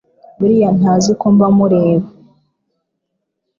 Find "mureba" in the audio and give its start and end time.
1.57-2.07